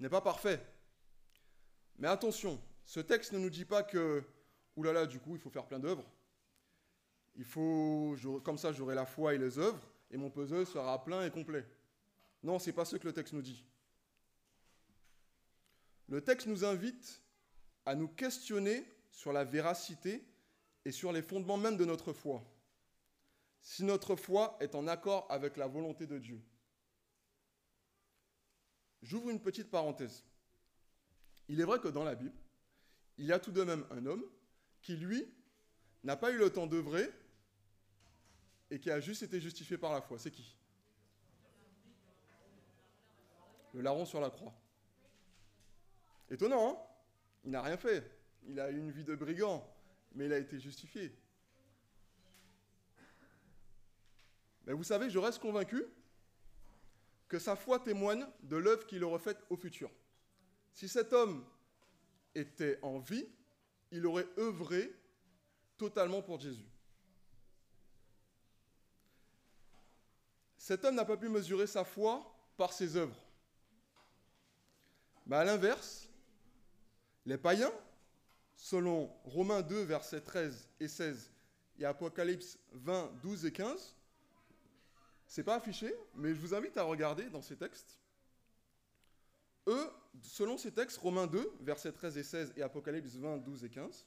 n'est 0.00 0.08
pas 0.08 0.20
parfait. 0.20 0.64
Mais 1.98 2.08
attention, 2.08 2.60
ce 2.84 3.00
texte 3.00 3.32
ne 3.32 3.38
nous 3.38 3.50
dit 3.50 3.64
pas 3.64 3.82
que, 3.82 4.22
oulala, 4.76 5.06
du 5.06 5.18
coup, 5.18 5.34
il 5.34 5.40
faut 5.40 5.50
faire 5.50 5.66
plein 5.66 5.78
d'œuvres. 5.78 6.08
Il 7.36 7.44
faut, 7.44 8.16
comme 8.44 8.58
ça, 8.58 8.72
j'aurai 8.72 8.94
la 8.94 9.06
foi 9.06 9.34
et 9.34 9.38
les 9.38 9.58
œuvres, 9.58 9.80
et 10.10 10.16
mon 10.16 10.30
puzzle 10.30 10.66
sera 10.66 11.02
plein 11.04 11.24
et 11.24 11.30
complet. 11.30 11.66
Non, 12.42 12.58
c'est 12.58 12.72
pas 12.72 12.84
ce 12.84 12.96
que 12.96 13.06
le 13.06 13.12
texte 13.12 13.32
nous 13.32 13.42
dit. 13.42 13.64
Le 16.08 16.22
texte 16.22 16.46
nous 16.46 16.64
invite 16.64 17.22
à 17.88 17.94
nous 17.94 18.08
questionner 18.08 18.84
sur 19.10 19.32
la 19.32 19.44
véracité 19.44 20.22
et 20.84 20.92
sur 20.92 21.10
les 21.10 21.22
fondements 21.22 21.56
même 21.56 21.78
de 21.78 21.86
notre 21.86 22.12
foi. 22.12 22.44
Si 23.62 23.82
notre 23.82 24.14
foi 24.14 24.58
est 24.60 24.74
en 24.74 24.86
accord 24.86 25.26
avec 25.30 25.56
la 25.56 25.66
volonté 25.66 26.06
de 26.06 26.18
Dieu. 26.18 26.38
J'ouvre 29.00 29.30
une 29.30 29.40
petite 29.40 29.70
parenthèse. 29.70 30.22
Il 31.48 31.62
est 31.62 31.64
vrai 31.64 31.78
que 31.80 31.88
dans 31.88 32.04
la 32.04 32.14
Bible, 32.14 32.36
il 33.16 33.24
y 33.24 33.32
a 33.32 33.38
tout 33.38 33.52
de 33.52 33.62
même 33.62 33.86
un 33.90 34.04
homme 34.04 34.24
qui, 34.82 34.94
lui, 34.94 35.26
n'a 36.04 36.14
pas 36.14 36.30
eu 36.30 36.36
le 36.36 36.52
temps 36.52 36.66
d'œuvrer 36.66 37.10
et 38.70 38.78
qui 38.78 38.90
a 38.90 39.00
juste 39.00 39.22
été 39.22 39.40
justifié 39.40 39.78
par 39.78 39.94
la 39.94 40.02
foi. 40.02 40.18
C'est 40.18 40.30
qui? 40.30 40.54
Le 43.72 43.80
larron 43.80 44.04
sur 44.04 44.20
la 44.20 44.28
croix. 44.28 44.52
Étonnant, 46.28 46.68
hein? 46.68 46.87
Il 47.44 47.50
n'a 47.50 47.62
rien 47.62 47.76
fait. 47.76 48.10
Il 48.46 48.58
a 48.60 48.70
eu 48.70 48.78
une 48.78 48.90
vie 48.90 49.04
de 49.04 49.14
brigand, 49.14 49.66
mais 50.14 50.26
il 50.26 50.32
a 50.32 50.38
été 50.38 50.58
justifié. 50.58 51.16
Mais 54.66 54.72
vous 54.72 54.84
savez, 54.84 55.08
je 55.10 55.18
reste 55.18 55.40
convaincu 55.40 55.84
que 57.28 57.38
sa 57.38 57.56
foi 57.56 57.78
témoigne 57.80 58.26
de 58.42 58.56
l'œuvre 58.56 58.86
qu'il 58.86 59.04
aurait 59.04 59.18
faite 59.18 59.42
au 59.50 59.56
futur. 59.56 59.90
Si 60.72 60.88
cet 60.88 61.12
homme 61.12 61.44
était 62.34 62.78
en 62.82 62.98
vie, 62.98 63.26
il 63.90 64.06
aurait 64.06 64.28
œuvré 64.38 64.94
totalement 65.76 66.22
pour 66.22 66.40
Jésus. 66.40 66.68
Cet 70.56 70.84
homme 70.84 70.96
n'a 70.96 71.04
pas 71.04 71.16
pu 71.16 71.28
mesurer 71.28 71.66
sa 71.66 71.84
foi 71.84 72.30
par 72.56 72.72
ses 72.72 72.96
œuvres. 72.96 73.16
Mais 75.26 75.36
à 75.36 75.44
l'inverse, 75.44 76.07
les 77.28 77.36
païens, 77.36 77.72
selon 78.56 79.14
Romains 79.24 79.60
2, 79.60 79.82
versets 79.82 80.22
13 80.22 80.66
et 80.80 80.88
16 80.88 81.30
et 81.78 81.84
Apocalypse 81.84 82.58
20, 82.72 83.12
12 83.22 83.44
et 83.44 83.52
15, 83.52 83.94
c'est 85.26 85.44
pas 85.44 85.56
affiché, 85.56 85.94
mais 86.14 86.34
je 86.34 86.40
vous 86.40 86.54
invite 86.54 86.78
à 86.78 86.84
regarder 86.84 87.28
dans 87.28 87.42
ces 87.42 87.54
textes. 87.54 87.98
Eux, 89.66 89.90
selon 90.22 90.56
ces 90.56 90.72
textes, 90.72 90.96
Romains 90.96 91.26
2, 91.26 91.52
versets 91.60 91.92
13 91.92 92.16
et 92.16 92.22
16 92.22 92.54
et 92.56 92.62
Apocalypse 92.62 93.16
20, 93.16 93.36
12 93.36 93.64
et 93.64 93.68
15, 93.68 94.06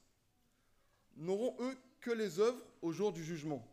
n'auront 1.18 1.56
eux 1.60 1.78
que 2.00 2.10
les 2.10 2.40
œuvres 2.40 2.66
au 2.82 2.92
jour 2.92 3.14
du 3.14 3.24
jugement. 3.24 3.64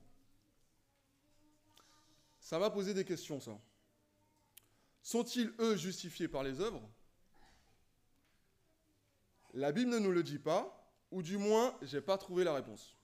Ça 2.38 2.58
va 2.58 2.68
poser 2.68 2.92
des 2.92 3.06
questions, 3.06 3.40
ça. 3.40 3.58
Sont-ils, 5.02 5.50
eux, 5.58 5.74
justifiés 5.74 6.28
par 6.28 6.42
les 6.42 6.60
œuvres? 6.60 6.86
La 9.54 9.72
Bible 9.72 9.90
ne 9.90 9.98
nous 9.98 10.12
le 10.12 10.22
dit 10.22 10.38
pas, 10.38 10.74
ou 11.10 11.22
du 11.22 11.38
moins, 11.38 11.76
je 11.82 11.96
n'ai 11.96 12.02
pas 12.02 12.18
trouvé 12.18 12.44
la 12.44 12.54
réponse. 12.54 12.96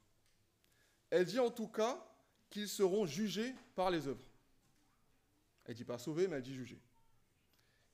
Elle 1.10 1.24
dit 1.24 1.38
en 1.38 1.50
tout 1.50 1.68
cas 1.68 2.04
qu'ils 2.50 2.68
seront 2.68 3.06
jugés 3.06 3.54
par 3.74 3.90
les 3.90 4.06
œuvres. 4.06 4.24
Elle 5.64 5.74
dit 5.74 5.84
pas 5.84 5.98
sauver, 5.98 6.28
mais 6.28 6.36
elle 6.36 6.42
dit 6.42 6.54
juger. 6.54 6.80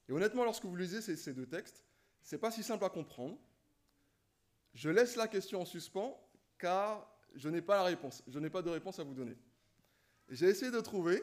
Et 0.08 0.12
honnêtement, 0.12 0.44
lorsque 0.44 0.64
vous 0.64 0.74
lisez 0.74 1.00
ces, 1.00 1.32
deux 1.32 1.46
textes, 1.46 1.84
c'est 2.22 2.38
pas 2.38 2.50
si 2.50 2.62
simple 2.62 2.84
à 2.84 2.90
comprendre. 2.90 3.38
Je 4.74 4.90
laisse 4.90 5.16
la 5.16 5.28
question 5.28 5.62
en 5.62 5.64
suspens 5.64 6.20
car 6.58 7.08
je 7.34 7.48
n'ai 7.48 7.62
pas 7.62 7.76
la 7.76 7.84
réponse. 7.84 8.22
Je 8.26 8.38
n'ai 8.38 8.50
pas 8.50 8.62
de 8.62 8.70
réponse 8.70 8.98
à 8.98 9.04
vous 9.04 9.14
donner. 9.14 9.36
J'ai 10.28 10.46
essayé 10.46 10.70
de 10.70 10.80
trouver, 10.80 11.22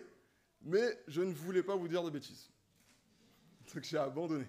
mais 0.62 1.03
je 1.07 1.22
ne 1.22 1.34
voulais 1.34 1.63
pas 1.63 1.75
vous 1.75 1.88
dire 1.88 2.03
de 2.03 2.10
bêtises. 2.10 2.50
Donc 3.74 3.84
j'ai 3.84 3.98
abandonné. 3.98 4.46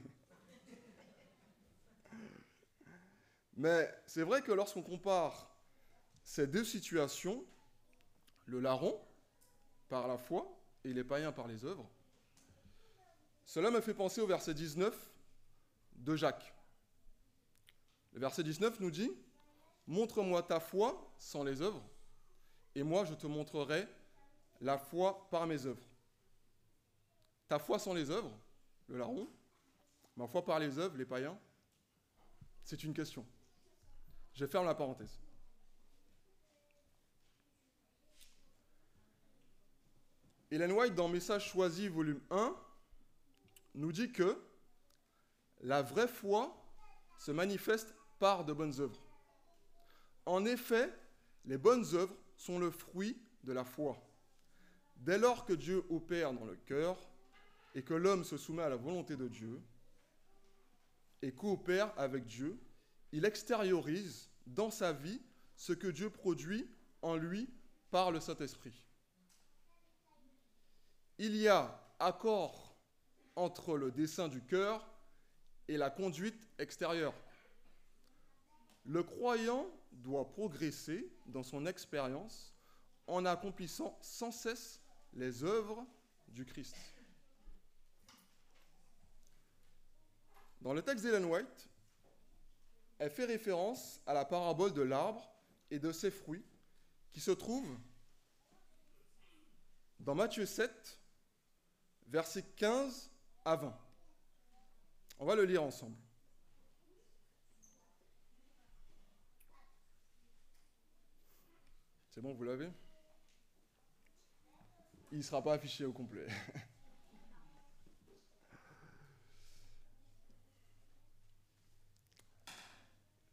Mais 3.58 3.92
c'est 4.06 4.22
vrai 4.22 4.40
que 4.40 4.52
lorsqu'on 4.52 4.82
compare 4.82 5.50
ces 6.22 6.46
deux 6.46 6.64
situations, 6.64 7.44
le 8.46 8.60
larron, 8.60 8.98
par 9.88 10.06
la 10.06 10.16
foi, 10.16 10.48
et 10.84 10.92
les 10.92 11.02
païens 11.02 11.32
par 11.32 11.48
les 11.48 11.64
œuvres. 11.64 11.90
Cela 13.44 13.72
me 13.72 13.80
fait 13.80 13.94
penser 13.94 14.20
au 14.20 14.28
verset 14.28 14.54
19 14.54 14.94
de 15.96 16.14
Jacques. 16.14 16.54
Le 18.12 18.20
verset 18.20 18.44
19 18.44 18.78
nous 18.78 18.92
dit, 18.92 19.10
Montre-moi 19.88 20.42
ta 20.44 20.60
foi 20.60 21.12
sans 21.18 21.42
les 21.42 21.60
œuvres, 21.60 21.82
et 22.76 22.84
moi 22.84 23.04
je 23.06 23.14
te 23.14 23.26
montrerai 23.26 23.88
la 24.60 24.78
foi 24.78 25.28
par 25.30 25.48
mes 25.48 25.66
œuvres. 25.66 25.88
Ta 27.48 27.58
foi 27.58 27.80
sans 27.80 27.94
les 27.94 28.10
œuvres, 28.10 28.38
le 28.86 28.98
larron, 28.98 29.28
ma 30.16 30.28
foi 30.28 30.44
par 30.44 30.60
les 30.60 30.78
œuvres, 30.78 30.96
les 30.96 31.06
païens, 31.06 31.38
c'est 32.62 32.84
une 32.84 32.94
question. 32.94 33.26
Je 34.38 34.46
ferme 34.46 34.66
la 34.66 34.74
parenthèse. 34.76 35.18
Hélène 40.52 40.70
White, 40.70 40.94
dans 40.94 41.08
Message 41.08 41.50
choisi, 41.50 41.88
volume 41.88 42.20
1, 42.30 42.54
nous 43.74 43.90
dit 43.90 44.12
que 44.12 44.40
la 45.62 45.82
vraie 45.82 46.06
foi 46.06 46.56
se 47.18 47.32
manifeste 47.32 47.92
par 48.20 48.44
de 48.44 48.52
bonnes 48.52 48.80
œuvres. 48.80 49.02
En 50.24 50.44
effet, 50.44 50.96
les 51.44 51.58
bonnes 51.58 51.86
œuvres 51.94 52.14
sont 52.36 52.60
le 52.60 52.70
fruit 52.70 53.20
de 53.42 53.52
la 53.52 53.64
foi. 53.64 53.98
Dès 54.98 55.18
lors 55.18 55.46
que 55.46 55.52
Dieu 55.52 55.84
opère 55.90 56.32
dans 56.32 56.44
le 56.44 56.54
cœur 56.54 56.96
et 57.74 57.82
que 57.82 57.94
l'homme 57.94 58.22
se 58.22 58.36
soumet 58.36 58.62
à 58.62 58.68
la 58.68 58.76
volonté 58.76 59.16
de 59.16 59.26
Dieu 59.26 59.60
et 61.22 61.34
coopère 61.34 61.92
avec 61.98 62.24
Dieu, 62.24 62.56
il 63.12 63.24
extériorise 63.24 64.28
dans 64.46 64.70
sa 64.70 64.92
vie 64.92 65.20
ce 65.56 65.72
que 65.72 65.88
Dieu 65.88 66.10
produit 66.10 66.68
en 67.02 67.16
lui 67.16 67.48
par 67.90 68.10
le 68.10 68.20
Saint-Esprit 68.20 68.84
il 71.18 71.36
y 71.36 71.48
a 71.48 71.80
accord 71.98 72.76
entre 73.36 73.76
le 73.76 73.90
dessin 73.90 74.28
du 74.28 74.40
cœur 74.40 74.88
et 75.66 75.76
la 75.76 75.90
conduite 75.90 76.48
extérieure. 76.58 77.14
Le 78.84 79.02
croyant 79.02 79.66
doit 79.92 80.28
progresser 80.28 81.12
dans 81.26 81.42
son 81.42 81.66
expérience 81.66 82.54
en 83.06 83.26
accomplissant 83.26 83.98
sans 84.00 84.30
cesse 84.30 84.80
les 85.12 85.44
œuvres 85.44 85.84
du 86.28 86.44
Christ. 86.44 86.76
Dans 90.60 90.72
le 90.72 90.82
texte 90.82 91.04
d'Ellen 91.04 91.24
White, 91.24 91.68
elle 92.98 93.10
fait 93.10 93.24
référence 93.24 94.00
à 94.06 94.12
la 94.12 94.24
parabole 94.24 94.72
de 94.72 94.82
l'arbre 94.82 95.32
et 95.70 95.78
de 95.78 95.92
ses 95.92 96.10
fruits 96.10 96.44
qui 97.12 97.20
se 97.20 97.30
trouve 97.30 97.78
dans 100.00 100.14
Matthieu 100.14 100.46
7, 100.46 101.00
versets 102.06 102.44
15 102.56 103.10
à 103.44 103.56
20. 103.56 103.78
On 105.20 105.26
va 105.26 105.34
le 105.34 105.44
lire 105.44 105.62
ensemble. 105.62 105.96
C'est 112.10 112.20
bon, 112.20 112.34
vous 112.34 112.44
l'avez? 112.44 112.68
Il 115.12 115.18
ne 115.18 115.22
sera 115.22 115.42
pas 115.42 115.54
affiché 115.54 115.84
au 115.84 115.92
complet. 115.92 116.26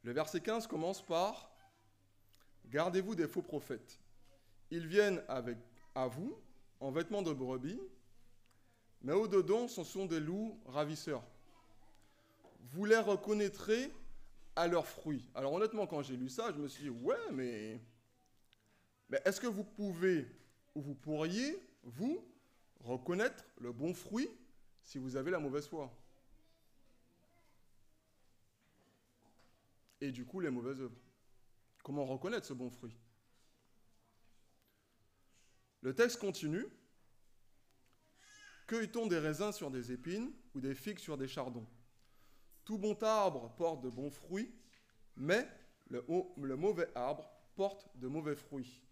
Le 0.06 0.12
verset 0.12 0.40
15 0.40 0.68
commence 0.68 1.02
par 1.02 1.50
Gardez-vous 2.68 3.16
des 3.16 3.28
faux 3.28 3.42
prophètes. 3.42 4.00
Ils 4.70 4.86
viennent 4.86 5.24
à 5.28 6.08
vous 6.08 6.38
en 6.80 6.92
vêtements 6.92 7.24
de 7.24 7.34
brebis, 7.34 7.82
mais 9.02 9.14
au-dedans, 9.14 9.68
ce 9.68 9.84
sont 9.84 10.06
des 10.06 10.20
loups 10.20 10.60
ravisseurs. 10.68 11.24
Vous 12.66 12.86
les 12.86 13.00
reconnaîtrez 13.00 13.92
à 14.56 14.68
leurs 14.68 14.86
fruits. 14.86 15.26
Alors 15.34 15.54
honnêtement, 15.54 15.88
quand 15.88 16.04
j'ai 16.04 16.16
lu 16.16 16.30
ça, 16.30 16.52
je 16.52 16.60
me 16.60 16.68
suis 16.68 16.84
dit, 16.84 16.90
ouais, 16.92 17.32
mais 17.32 17.82
est-ce 19.26 19.42
que 19.42 19.48
vous 19.48 19.64
pouvez, 19.64 20.28
ou 20.76 20.82
vous 20.82 20.96
pourriez, 20.96 21.60
vous, 21.82 22.24
reconnaître 22.82 23.44
le 23.58 23.72
bon 23.72 23.96
fruit 23.96 24.30
si 24.84 25.00
vous 25.00 25.16
avez 25.16 25.32
la 25.32 25.40
mauvaise 25.40 25.68
foi? 25.68 25.92
Et 30.06 30.12
du 30.12 30.24
coup, 30.24 30.40
les 30.40 30.52
mauvaises 30.52 30.82
œuvres. 30.82 31.02
Comment 31.84 32.06
reconnaître 32.06 32.46
ce 32.46 32.54
bon 32.54 32.70
fruit? 32.70 32.96
Le 35.82 35.96
texte 35.96 36.20
continue. 36.20 36.68
Cueille-t-on 38.68 39.08
des 39.08 39.18
raisins 39.18 39.52
sur 39.52 39.72
des 39.72 39.92
épines 39.92 40.32
ou 40.54 40.62
des 40.62 40.76
figues 40.76 41.00
sur 41.00 41.18
des 41.18 41.28
chardons? 41.28 41.66
Tout 42.66 42.78
bon 42.78 42.96
arbre 43.02 43.56
porte 43.56 43.82
de 43.82 43.90
bons 43.90 44.12
fruits, 44.12 44.54
mais 45.16 45.50
le, 45.90 46.06
le 46.38 46.56
mauvais 46.56 46.90
arbre 46.94 47.28
porte 47.56 47.90
de 47.98 48.08
mauvais 48.08 48.36
fruits. 48.36 48.84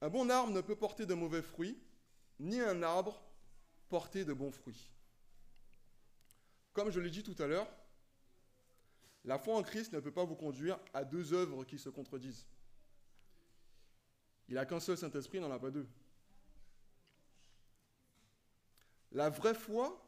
Un 0.00 0.08
bon 0.08 0.30
arbre 0.30 0.52
ne 0.52 0.60
peut 0.60 0.76
porter 0.76 1.04
de 1.04 1.14
mauvais 1.14 1.42
fruits, 1.42 1.76
ni 2.38 2.60
un 2.60 2.84
arbre 2.84 3.20
porter 3.88 4.24
de 4.24 4.32
bons 4.32 4.52
fruits. 4.52 4.92
Comme 6.72 6.92
je 6.92 7.00
l'ai 7.00 7.10
dit 7.10 7.24
tout 7.24 7.40
à 7.42 7.48
l'heure, 7.48 7.68
la 9.28 9.38
foi 9.38 9.58
en 9.58 9.62
Christ 9.62 9.92
ne 9.92 10.00
peut 10.00 10.10
pas 10.10 10.24
vous 10.24 10.34
conduire 10.34 10.80
à 10.94 11.04
deux 11.04 11.34
œuvres 11.34 11.62
qui 11.62 11.78
se 11.78 11.90
contredisent. 11.90 12.46
Il 14.48 14.54
n'a 14.54 14.64
qu'un 14.64 14.80
seul 14.80 14.96
Saint-Esprit, 14.96 15.36
il 15.36 15.42
n'en 15.42 15.50
a 15.50 15.58
pas 15.58 15.70
deux. 15.70 15.86
La 19.12 19.28
vraie 19.28 19.52
foi, 19.52 20.02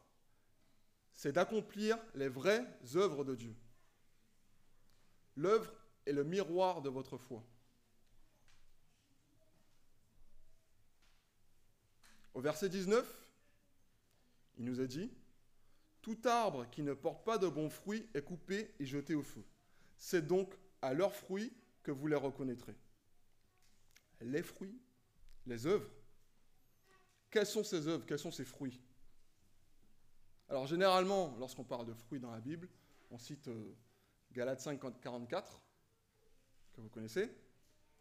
c'est 1.13 1.33
d'accomplir 1.33 1.99
les 2.15 2.29
vraies 2.29 2.65
œuvres 2.95 3.23
de 3.23 3.35
Dieu. 3.35 3.55
L'œuvre 5.35 5.71
est 6.07 6.13
le 6.13 6.23
miroir 6.23 6.81
de 6.81 6.89
votre 6.89 7.19
foi. 7.19 7.43
Au 12.33 12.41
verset 12.41 12.69
19, 12.69 13.29
il 14.57 14.65
nous 14.65 14.81
a 14.81 14.87
dit, 14.87 15.11
Tout 16.01 16.17
arbre 16.25 16.67
qui 16.71 16.81
ne 16.81 16.93
porte 16.93 17.23
pas 17.23 17.37
de 17.37 17.47
bons 17.47 17.69
fruits 17.69 18.07
est 18.13 18.23
coupé 18.23 18.73
et 18.79 18.85
jeté 18.85 19.13
au 19.13 19.21
feu. 19.21 19.43
C'est 19.97 20.25
donc 20.25 20.53
à 20.81 20.93
leurs 20.93 21.13
fruits 21.13 21.53
que 21.83 21.91
vous 21.91 22.07
les 22.07 22.15
reconnaîtrez. 22.15 22.75
Les 24.21 24.41
fruits, 24.41 24.79
les 25.45 25.65
œuvres. 25.67 25.89
Quelles 27.29 27.45
sont 27.45 27.63
ces 27.63 27.87
œuvres? 27.87 28.05
Quels 28.05 28.19
sont 28.19 28.31
ces 28.31 28.45
fruits? 28.45 28.79
Alors 30.49 30.67
généralement, 30.67 31.35
lorsqu'on 31.39 31.63
parle 31.63 31.85
de 31.85 31.93
fruits 31.93 32.19
dans 32.19 32.31
la 32.31 32.41
Bible, 32.41 32.67
on 33.09 33.17
cite 33.17 33.47
euh, 33.47 33.75
Galates 34.33 34.59
5, 34.59 34.79
44, 35.01 35.61
que 36.73 36.81
vous 36.81 36.89
connaissez. 36.89 37.29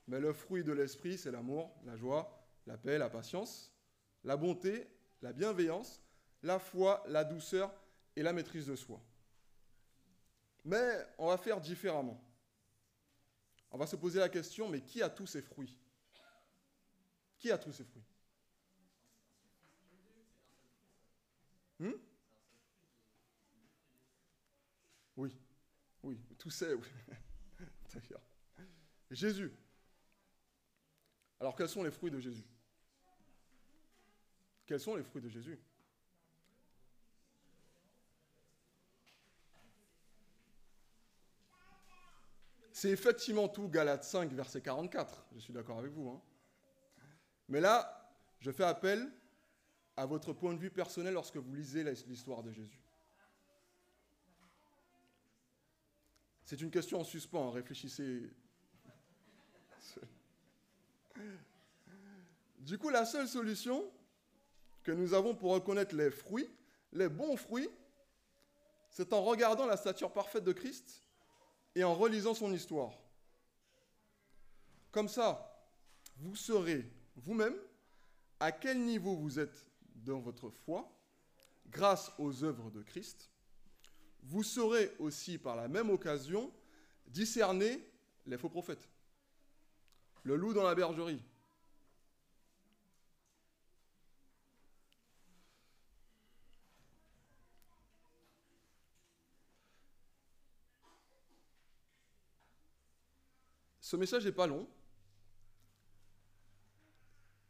Mais 0.08 0.20
le 0.20 0.32
fruit 0.32 0.64
de 0.64 0.72
l'esprit, 0.72 1.18
c'est 1.18 1.30
l'amour, 1.30 1.72
la 1.84 1.96
joie, 1.96 2.44
la 2.66 2.76
paix, 2.76 2.98
la 2.98 3.08
patience, 3.08 3.72
la 4.24 4.36
bonté, 4.36 4.88
la 5.22 5.32
bienveillance, 5.32 6.02
la 6.42 6.58
foi, 6.58 7.04
la 7.06 7.24
douceur 7.24 7.72
et 8.16 8.22
la 8.22 8.32
maîtrise 8.32 8.66
de 8.66 8.76
soi. 8.76 9.00
Mais 10.64 11.06
on 11.18 11.28
va 11.28 11.38
faire 11.38 11.60
différemment. 11.60 12.22
On 13.70 13.78
va 13.78 13.86
se 13.86 13.96
poser 13.96 14.18
la 14.18 14.28
question, 14.28 14.68
mais 14.68 14.80
qui 14.80 15.02
a 15.02 15.08
tous 15.08 15.26
ces 15.26 15.42
fruits? 15.42 15.76
Qui 17.38 17.50
a 17.50 17.58
tous 17.58 17.72
ces 17.72 17.84
fruits? 17.84 18.04
Hmm? 21.78 21.92
Oui, 25.16 25.36
oui, 26.02 26.20
tous 26.36 26.50
ces, 26.50 26.74
oui. 26.74 26.88
Jésus. 29.10 29.52
Alors 31.38 31.56
quels 31.56 31.68
sont 31.68 31.82
les 31.82 31.90
fruits 31.90 32.10
de 32.10 32.20
Jésus? 32.20 32.44
Quels 34.66 34.80
sont 34.80 34.94
les 34.94 35.02
fruits 35.02 35.22
de 35.22 35.28
Jésus? 35.28 35.58
C'est 42.80 42.88
effectivement 42.88 43.46
tout 43.46 43.68
Galates 43.68 44.04
5, 44.04 44.32
verset 44.32 44.62
44. 44.62 45.26
Je 45.34 45.40
suis 45.40 45.52
d'accord 45.52 45.80
avec 45.80 45.92
vous. 45.92 46.08
Hein. 46.08 46.22
Mais 47.50 47.60
là, 47.60 48.10
je 48.38 48.50
fais 48.50 48.64
appel 48.64 49.12
à 49.98 50.06
votre 50.06 50.32
point 50.32 50.54
de 50.54 50.58
vue 50.58 50.70
personnel 50.70 51.12
lorsque 51.12 51.36
vous 51.36 51.54
lisez 51.54 51.84
l'histoire 52.06 52.42
de 52.42 52.50
Jésus. 52.50 52.80
C'est 56.42 56.58
une 56.62 56.70
question 56.70 57.00
en 57.00 57.04
suspens, 57.04 57.48
hein. 57.48 57.52
réfléchissez. 57.52 58.30
Du 62.60 62.78
coup, 62.78 62.88
la 62.88 63.04
seule 63.04 63.28
solution, 63.28 63.92
que 64.84 64.92
nous 64.92 65.12
avons 65.12 65.34
pour 65.34 65.52
reconnaître 65.52 65.94
les 65.94 66.10
fruits, 66.10 66.48
les 66.94 67.10
bons 67.10 67.36
fruits, 67.36 67.68
c'est 68.88 69.12
en 69.12 69.22
regardant 69.22 69.66
la 69.66 69.76
stature 69.76 70.14
parfaite 70.14 70.44
de 70.44 70.52
Christ 70.52 71.09
et 71.74 71.84
en 71.84 71.94
relisant 71.94 72.34
son 72.34 72.52
histoire. 72.52 72.92
Comme 74.90 75.08
ça, 75.08 75.50
vous 76.16 76.36
saurez 76.36 76.84
vous-même 77.16 77.56
à 78.40 78.52
quel 78.52 78.82
niveau 78.82 79.14
vous 79.16 79.38
êtes 79.38 79.66
dans 79.94 80.18
votre 80.18 80.50
foi 80.50 80.90
grâce 81.68 82.12
aux 82.18 82.42
œuvres 82.44 82.70
de 82.70 82.82
Christ. 82.82 83.30
Vous 84.22 84.42
saurez 84.42 84.90
aussi 84.98 85.38
par 85.38 85.56
la 85.56 85.68
même 85.68 85.90
occasion 85.90 86.52
discerner 87.06 87.86
les 88.26 88.38
faux 88.38 88.48
prophètes. 88.48 88.88
Le 90.22 90.36
loup 90.36 90.52
dans 90.52 90.64
la 90.64 90.74
bergerie, 90.74 91.22
Ce 103.90 103.96
message 103.96 104.24
n'est 104.24 104.30
pas 104.30 104.46
long, 104.46 104.68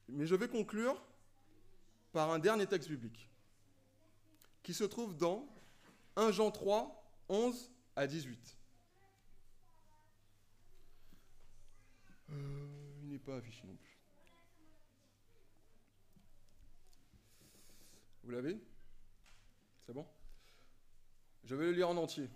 mais 0.08 0.24
je 0.24 0.34
vais 0.34 0.48
conclure 0.48 1.04
par 2.12 2.30
un 2.30 2.38
dernier 2.38 2.66
texte 2.66 2.88
biblique 2.88 3.28
qui 4.62 4.72
se 4.72 4.84
trouve 4.84 5.14
dans 5.14 5.46
1 6.16 6.32
Jean 6.32 6.50
3, 6.50 7.12
11 7.28 7.70
à 7.94 8.06
18. 8.06 8.56
Euh, 12.30 12.68
il 13.02 13.08
n'est 13.10 13.18
pas 13.18 13.36
affiché 13.36 13.66
non 13.66 13.76
plus. 13.76 13.98
Vous 18.24 18.30
l'avez? 18.30 18.58
C'est 19.84 19.92
bon? 19.92 20.06
Je 21.44 21.54
vais 21.54 21.66
le 21.66 21.72
lire 21.72 21.90
en 21.90 21.98
entier. 21.98 22.30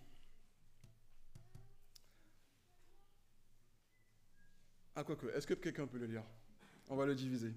Ah, 4.96 5.02
quoique, 5.02 5.26
est-ce 5.28 5.46
que 5.46 5.54
quelqu'un 5.54 5.86
peut 5.86 5.98
le 5.98 6.06
lire? 6.06 6.22
On 6.88 6.96
va 6.96 7.06
le 7.06 7.14
diviser. 7.14 7.52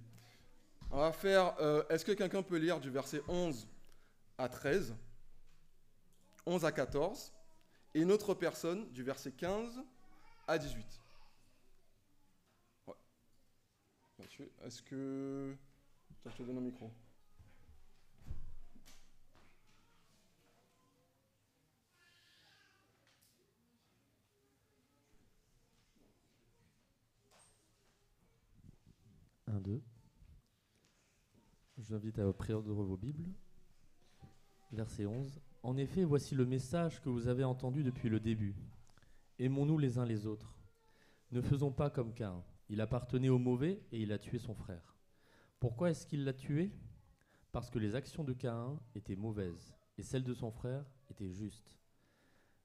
On 0.89 0.97
va 0.97 1.12
faire. 1.12 1.56
Euh, 1.60 1.84
est-ce 1.89 2.04
que 2.04 2.13
quelqu'un 2.13 2.41
peut 2.41 2.58
lire 2.58 2.80
du 2.80 2.89
verset 2.89 3.21
11 3.28 3.67
à 4.38 4.50
13, 4.50 4.95
11 6.45 6.65
à 6.65 6.71
14, 6.71 7.34
et 7.93 8.02
une 8.02 8.12
autre 8.12 8.34
personne 8.34 8.89
du 8.91 9.04
verset 9.04 9.32
15 9.32 9.82
à 10.47 10.58
18 10.58 11.02
Ouais. 12.88 12.93
Mathieu, 14.17 14.52
est-ce 14.63 14.82
que. 14.82 15.56
je 16.26 16.32
te 16.32 16.43
donne 16.43 16.58
un 16.58 16.62
micro. 16.62 16.91
Je 29.75 29.82
vous 31.77 31.93
invite 31.93 32.19
à 32.19 32.32
prendre 32.32 32.71
vos 32.71 32.97
Bibles. 32.97 33.30
Verset 34.71 35.06
11. 35.06 35.41
En 35.63 35.77
effet, 35.77 36.03
voici 36.03 36.36
le 36.36 36.45
message 36.45 37.01
que 37.01 37.10
vous 37.10 37.27
avez 37.27 37.43
entendu 37.43 37.84
depuis 37.84 38.10
le 38.10 38.19
début. 38.19 38.56
Aimons-nous 39.39 39.77
les 39.77 39.97
uns 39.97 40.06
les 40.06 40.25
autres. 40.25 40.58
Ne 41.32 41.41
faisons 41.41 41.71
pas 41.71 41.89
comme 41.89 42.13
Cain. 42.13 42.43
Il 42.69 42.82
appartenait 42.82 43.30
au 43.30 43.38
mauvais 43.38 43.82
et 43.91 44.01
il 44.01 44.12
a 44.12 44.17
tué 44.17 44.39
son 44.39 44.56
frère. 44.56 44.95
Pourquoi 45.60 45.89
est-ce 45.89 46.08
qu'il 46.08 46.23
l'a 46.23 46.34
tué? 46.34 46.71
Parce 47.51 47.69
que 47.69 47.80
les 47.80 47.95
actions 47.95 48.23
de 48.23 48.34
Cain 48.34 48.80
étaient 48.95 49.15
mauvaises 49.15 49.73
et 49.97 50.03
celles 50.03 50.23
de 50.23 50.34
son 50.34 50.51
frère 50.51 50.86
étaient 51.10 51.32
justes. 51.32 51.77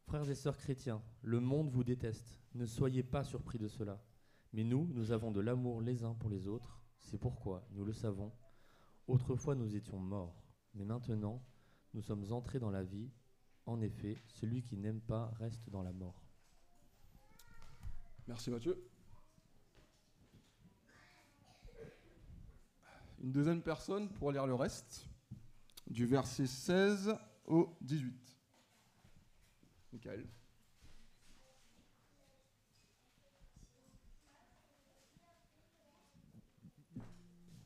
Frères 0.04 0.28
et 0.28 0.34
sœurs 0.34 0.58
chrétiens, 0.58 1.02
le 1.22 1.40
monde 1.40 1.70
vous 1.70 1.84
déteste. 1.84 2.38
Ne 2.54 2.66
soyez 2.66 3.02
pas 3.02 3.24
surpris 3.24 3.58
de 3.58 3.68
cela. 3.68 4.04
Mais 4.52 4.64
nous, 4.64 4.88
nous 4.92 5.12
avons 5.12 5.30
de 5.30 5.40
l'amour 5.40 5.80
les 5.80 6.04
uns 6.04 6.14
pour 6.14 6.28
les 6.28 6.46
autres. 6.46 6.81
C'est 7.02 7.18
pourquoi, 7.18 7.66
nous 7.72 7.84
le 7.84 7.92
savons, 7.92 8.32
autrefois 9.06 9.54
nous 9.54 9.76
étions 9.76 9.98
morts. 9.98 10.42
Mais 10.74 10.84
maintenant, 10.84 11.42
nous 11.94 12.02
sommes 12.02 12.32
entrés 12.32 12.58
dans 12.58 12.70
la 12.70 12.82
vie. 12.82 13.10
En 13.66 13.80
effet, 13.80 14.16
celui 14.26 14.62
qui 14.62 14.76
n'aime 14.76 15.00
pas 15.00 15.30
reste 15.38 15.68
dans 15.70 15.82
la 15.82 15.92
mort. 15.92 16.22
Merci 18.26 18.50
Mathieu. 18.50 18.82
Une 23.22 23.30
deuxième 23.30 23.62
personne 23.62 24.08
pour 24.08 24.32
lire 24.32 24.46
le 24.46 24.54
reste, 24.54 25.06
du 25.88 26.06
verset 26.06 26.46
16 26.46 27.14
au 27.46 27.76
18. 27.80 28.36
Michael. 29.92 30.26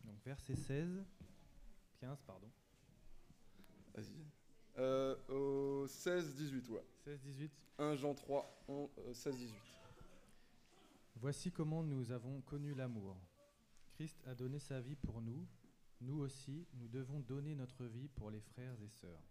Donc 0.05 0.16
verset 0.27 0.57
16, 0.57 1.05
15, 2.01 2.21
pardon. 2.27 2.51
Vas-y. 3.95 4.27
Euh, 4.77 5.17
au 5.29 5.87
16, 5.87 6.35
18, 6.35 6.69
ouais. 6.71 6.85
16, 7.05 7.21
18. 7.21 7.53
1 7.79 7.95
Jean 7.95 8.15
3, 8.15 8.65
11, 8.67 8.91
euh, 8.99 9.15
16, 9.15 9.37
18. 9.37 9.55
Voici 11.21 11.53
comment 11.53 11.85
nous 11.85 12.11
avons 12.11 12.41
connu 12.41 12.75
l'amour. 12.75 13.17
Christ 13.95 14.21
a 14.27 14.35
donné 14.35 14.59
sa 14.59 14.81
vie 14.81 14.97
pour 14.97 15.23
nous. 15.23 15.47
Nous 16.01 16.19
aussi, 16.19 16.67
nous 16.75 16.89
devons 16.89 17.21
donner 17.21 17.55
notre 17.55 17.85
vie 17.87 18.09
pour 18.09 18.31
les 18.31 18.41
frères 18.41 18.77
et 18.83 18.89
sœurs. 18.89 19.23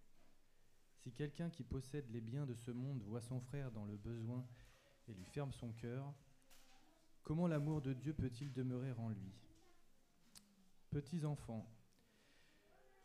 Si 0.96 1.12
quelqu'un 1.12 1.50
qui 1.50 1.64
possède 1.64 2.10
les 2.10 2.22
biens 2.22 2.46
de 2.46 2.56
ce 2.56 2.72
monde 2.72 3.04
voit 3.04 3.22
son 3.22 3.42
frère 3.42 3.70
dans 3.72 3.86
le 3.86 3.98
besoin 3.98 4.48
et 5.10 5.14
lui 5.14 5.26
ferme 5.26 5.52
son 5.52 5.74
cœur, 5.74 6.12
comment 7.22 7.48
l'amour 7.48 7.82
de 7.82 7.92
Dieu 7.92 8.14
peut-il 8.14 8.54
demeurer 8.54 8.94
en 8.94 9.10
lui? 9.10 9.34
Petits 10.96 11.26
enfants, 11.26 11.70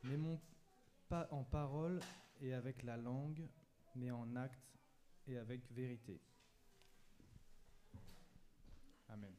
n'aimons 0.05 0.40
pas 1.09 1.26
en 1.33 1.42
parole 1.42 1.98
et 2.40 2.55
avec 2.55 2.85
la 2.85 2.96
langue, 2.96 3.42
mais 3.96 4.12
en 4.12 4.37
acte 4.37 4.79
et 5.26 5.37
avec 5.37 5.61
vérité. 5.72 6.20
Amen. 9.09 9.35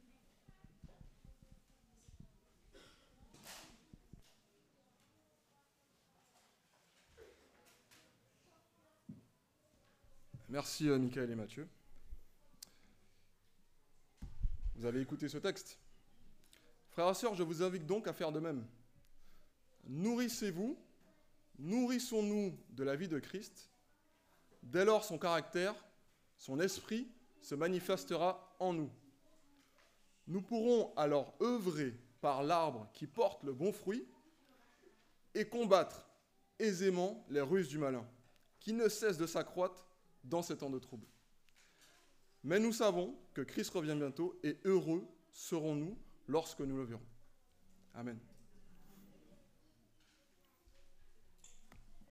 Merci 10.50 10.90
euh, 10.90 10.98
Michael 10.98 11.30
et 11.30 11.36
Mathieu. 11.36 11.66
Vous 14.74 14.84
avez 14.84 15.00
écouté 15.00 15.30
ce 15.30 15.38
texte. 15.38 15.78
Frères 16.92 17.08
et 17.08 17.14
sœurs, 17.14 17.34
je 17.34 17.42
vous 17.42 17.62
invite 17.62 17.86
donc 17.86 18.06
à 18.06 18.12
faire 18.12 18.32
de 18.32 18.38
même. 18.38 18.66
Nourrissez-vous, 19.88 20.78
nourrissons-nous 21.58 22.54
de 22.68 22.84
la 22.84 22.96
vie 22.96 23.08
de 23.08 23.18
Christ. 23.18 23.70
Dès 24.62 24.84
lors, 24.84 25.02
son 25.02 25.18
caractère, 25.18 25.74
son 26.36 26.60
esprit 26.60 27.08
se 27.40 27.54
manifestera 27.54 28.54
en 28.60 28.74
nous. 28.74 28.90
Nous 30.26 30.42
pourrons 30.42 30.92
alors 30.96 31.34
œuvrer 31.40 31.94
par 32.20 32.42
l'arbre 32.42 32.90
qui 32.92 33.06
porte 33.06 33.42
le 33.42 33.54
bon 33.54 33.72
fruit 33.72 34.06
et 35.34 35.46
combattre 35.46 36.06
aisément 36.58 37.24
les 37.30 37.40
ruses 37.40 37.68
du 37.68 37.78
malin, 37.78 38.06
qui 38.60 38.74
ne 38.74 38.90
cesse 38.90 39.16
de 39.16 39.26
s'accroître 39.26 39.88
dans 40.24 40.42
ces 40.42 40.58
temps 40.58 40.68
de 40.68 40.78
trouble. 40.78 41.06
Mais 42.44 42.58
nous 42.58 42.72
savons 42.72 43.16
que 43.32 43.40
Christ 43.40 43.70
revient 43.70 43.96
bientôt 43.96 44.38
et 44.42 44.58
heureux 44.64 45.08
serons-nous 45.32 45.96
lorsque 46.28 46.60
nous 46.60 46.76
le 46.76 46.84
verrons. 46.84 47.06
Amen. 47.94 48.18